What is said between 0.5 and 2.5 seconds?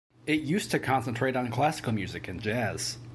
to concentrate on classical music and